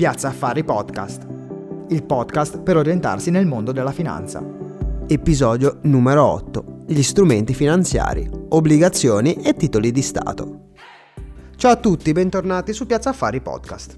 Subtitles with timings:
[0.00, 1.26] Piazza Affari Podcast,
[1.90, 4.42] il podcast per orientarsi nel mondo della finanza.
[5.06, 6.84] Episodio numero 8.
[6.86, 10.70] Gli strumenti finanziari, obbligazioni e titoli di Stato.
[11.54, 13.94] Ciao a tutti, bentornati su Piazza Affari Podcast.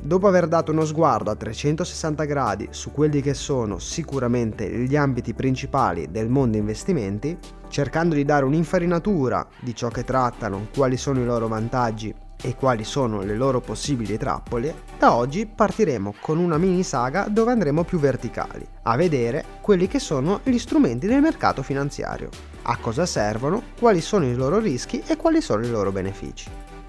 [0.00, 5.34] Dopo aver dato uno sguardo a 360 gradi su quelli che sono sicuramente gli ambiti
[5.34, 7.36] principali del mondo investimenti,
[7.66, 12.84] cercando di dare un'infarinatura di ciò che trattano, quali sono i loro vantaggi e quali
[12.84, 17.98] sono le loro possibili trappole, da oggi partiremo con una mini saga dove andremo più
[17.98, 22.28] verticali, a vedere quelli che sono gli strumenti del mercato finanziario,
[22.62, 26.48] a cosa servono, quali sono i loro rischi e quali sono i loro benefici.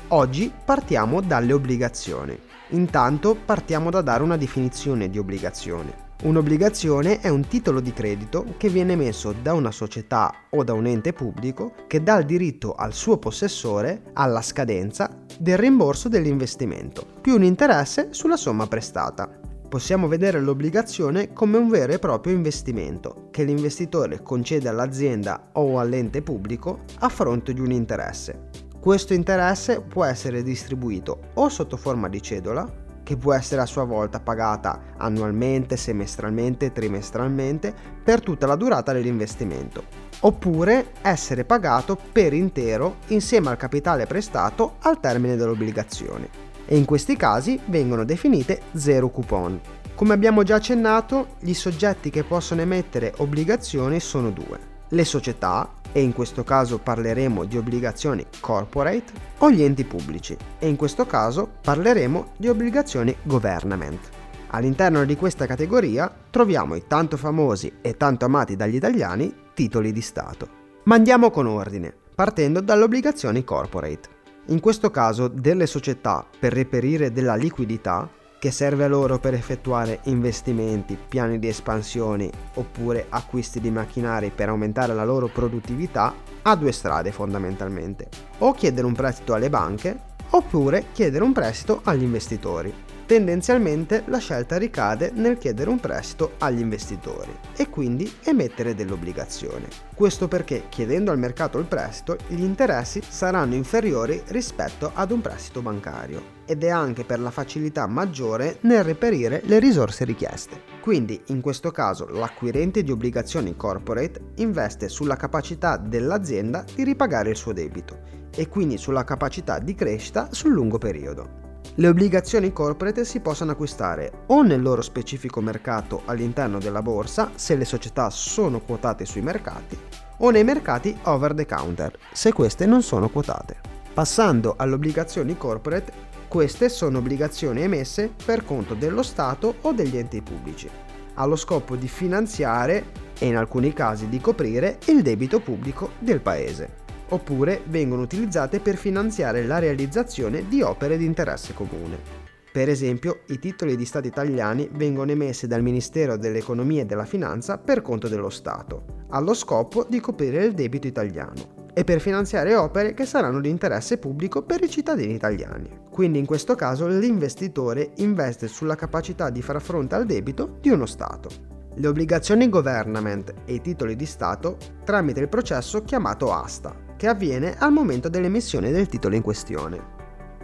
[0.10, 2.38] Oggi partiamo dalle obbligazioni.
[2.70, 6.10] Intanto partiamo da dare una definizione di obbligazione.
[6.24, 10.86] Un'obbligazione è un titolo di credito che viene emesso da una società o da un
[10.86, 17.34] ente pubblico che dà il diritto al suo possessore, alla scadenza, del rimborso dell'investimento, più
[17.34, 19.28] un interesse sulla somma prestata.
[19.68, 26.22] Possiamo vedere l'obbligazione come un vero e proprio investimento che l'investitore concede all'azienda o all'ente
[26.22, 28.50] pubblico a fronte di un interesse.
[28.80, 32.81] Questo interesse può essere distribuito o sotto forma di cedola
[33.12, 39.84] che può essere a sua volta pagata annualmente, semestralmente, trimestralmente per tutta la durata dell'investimento,
[40.22, 46.30] oppure essere pagato per intero insieme al capitale prestato al termine dell'obbligazione.
[46.66, 49.60] E in questi casi vengono definite zero coupon.
[49.94, 54.58] Come abbiamo già accennato, gli soggetti che possono emettere obbligazioni sono due.
[54.88, 60.68] Le società, e in questo caso parleremo di obbligazioni corporate, o gli enti pubblici, e
[60.68, 64.10] in questo caso parleremo di obbligazioni government.
[64.54, 70.02] All'interno di questa categoria troviamo i tanto famosi e tanto amati dagli italiani titoli di
[70.02, 70.60] Stato.
[70.84, 74.20] Ma andiamo con ordine, partendo dalle obbligazioni corporate.
[74.48, 78.10] In questo caso delle società per reperire della liquidità
[78.42, 84.50] che serve a loro per effettuare investimenti, piani di espansione oppure acquisti di macchinari per
[84.50, 86.12] aumentare la loro produttività,
[86.42, 88.08] ha due strade fondamentalmente.
[88.40, 89.96] O chiedere un prestito alle banche
[90.32, 92.74] oppure chiedere un prestito agli investitori
[93.12, 99.68] tendenzialmente la scelta ricade nel chiedere un prestito agli investitori e quindi emettere dell'obbligazione.
[99.94, 105.62] Questo perché chiedendo al mercato il prestito gli interessi saranno inferiori rispetto ad un prestito
[105.62, 110.62] bancario ed è anche per la facilità maggiore nel reperire le risorse richieste.
[110.80, 117.36] Quindi in questo caso l'acquirente di obbligazioni corporate investe sulla capacità dell'azienda di ripagare il
[117.36, 118.00] suo debito
[118.34, 121.41] e quindi sulla capacità di crescita sul lungo periodo.
[121.76, 127.56] Le obbligazioni corporate si possono acquistare o nel loro specifico mercato all'interno della borsa, se
[127.56, 129.80] le società sono quotate sui mercati,
[130.18, 133.56] o nei mercati over the counter, se queste non sono quotate.
[133.94, 135.94] Passando alle obbligazioni corporate,
[136.28, 140.70] queste sono obbligazioni emesse per conto dello Stato o degli enti pubblici,
[141.14, 142.84] allo scopo di finanziare
[143.18, 146.80] e in alcuni casi di coprire il debito pubblico del Paese
[147.12, 152.20] oppure vengono utilizzate per finanziare la realizzazione di opere di interesse comune.
[152.52, 157.58] Per esempio, i titoli di Stato italiani vengono emessi dal Ministero dell'Economia e della Finanza
[157.58, 162.94] per conto dello Stato, allo scopo di coprire il debito italiano e per finanziare opere
[162.94, 165.70] che saranno di interesse pubblico per i cittadini italiani.
[165.90, 170.86] Quindi in questo caso l'investitore investe sulla capacità di far fronte al debito di uno
[170.86, 171.51] Stato.
[171.74, 177.56] Le obbligazioni government e i titoli di Stato tramite il processo chiamato asta, che avviene
[177.58, 179.82] al momento dell'emissione del titolo in questione,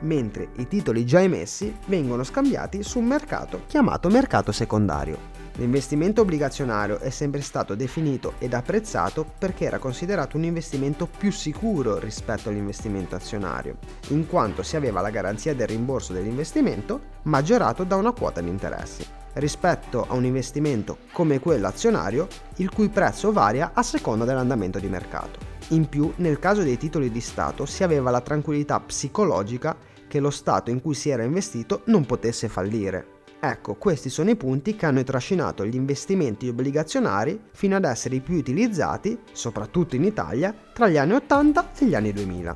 [0.01, 5.35] mentre i titoli già emessi vengono scambiati su un mercato chiamato mercato secondario.
[5.57, 11.99] L'investimento obbligazionario è sempre stato definito ed apprezzato perché era considerato un investimento più sicuro
[11.99, 18.11] rispetto all'investimento azionario, in quanto si aveva la garanzia del rimborso dell'investimento maggiorato da una
[18.11, 19.05] quota di interessi,
[19.39, 22.27] rispetto a un investimento come quello azionario,
[22.57, 25.39] il cui prezzo varia a seconda dell'andamento di mercato.
[25.69, 29.75] In più, nel caso dei titoli di Stato si aveva la tranquillità psicologica
[30.07, 33.15] che lo Stato in cui si era investito non potesse fallire.
[33.39, 38.21] Ecco, questi sono i punti che hanno trascinato gli investimenti obbligazionari fino ad essere i
[38.21, 42.56] più utilizzati, soprattutto in Italia, tra gli anni 80 e gli anni 2000.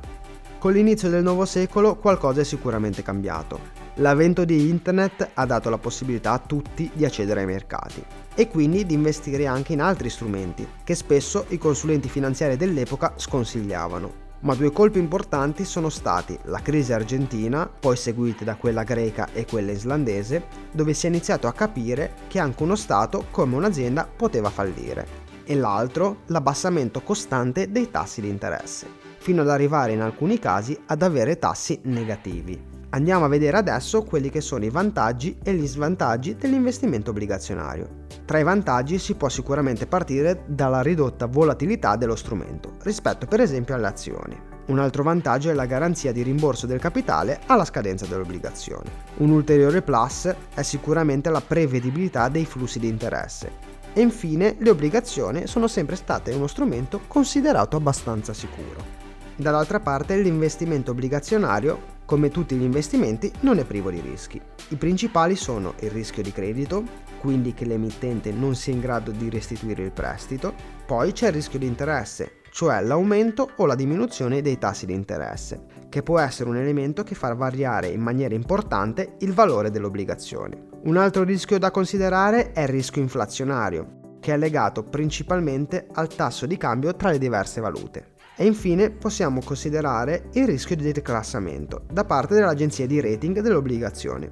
[0.58, 3.81] Con l'inizio del nuovo secolo qualcosa è sicuramente cambiato.
[3.96, 8.02] L'avvento di Internet ha dato la possibilità a tutti di accedere ai mercati
[8.34, 14.20] e quindi di investire anche in altri strumenti che spesso i consulenti finanziari dell'epoca sconsigliavano.
[14.40, 19.44] Ma due colpi importanti sono stati la crisi argentina, poi seguite da quella greca e
[19.44, 24.48] quella islandese, dove si è iniziato a capire che anche uno Stato come un'azienda poteva
[24.48, 25.06] fallire,
[25.44, 28.86] e l'altro l'abbassamento costante dei tassi di interesse,
[29.18, 34.28] fino ad arrivare in alcuni casi ad avere tassi negativi Andiamo a vedere adesso quelli
[34.28, 38.00] che sono i vantaggi e gli svantaggi dell'investimento obbligazionario.
[38.26, 43.74] Tra i vantaggi si può sicuramente partire dalla ridotta volatilità dello strumento, rispetto per esempio
[43.74, 44.38] alle azioni.
[44.66, 48.90] Un altro vantaggio è la garanzia di rimborso del capitale alla scadenza dell'obbligazione.
[49.16, 53.52] Un ulteriore plus è sicuramente la prevedibilità dei flussi di interesse.
[53.94, 59.00] E infine le obbligazioni sono sempre state uno strumento considerato abbastanza sicuro.
[59.34, 64.38] Dall'altra parte l'investimento obbligazionario, come tutti gli investimenti, non è privo di rischi.
[64.68, 66.84] I principali sono il rischio di credito,
[67.18, 70.52] quindi che l'emittente non sia in grado di restituire il prestito,
[70.84, 75.64] poi c'è il rischio di interesse, cioè l'aumento o la diminuzione dei tassi di interesse,
[75.88, 80.68] che può essere un elemento che fa variare in maniera importante il valore dell'obbligazione.
[80.82, 86.44] Un altro rischio da considerare è il rischio inflazionario, che è legato principalmente al tasso
[86.44, 88.11] di cambio tra le diverse valute.
[88.34, 94.28] E infine possiamo considerare il rischio di declassamento da parte dell'agenzia di rating delle obbligazioni,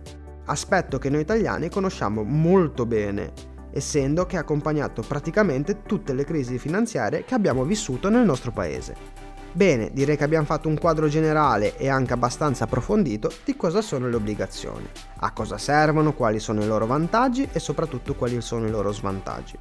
[0.46, 3.32] aspetto che noi italiani conosciamo molto bene,
[3.72, 9.28] essendo che ha accompagnato praticamente tutte le crisi finanziarie che abbiamo vissuto nel nostro paese.
[9.52, 14.08] Bene, direi che abbiamo fatto un quadro generale e anche abbastanza approfondito di cosa sono
[14.08, 14.88] le obbligazioni,
[15.18, 19.58] a cosa servono, quali sono i loro vantaggi e soprattutto quali sono i loro svantaggi.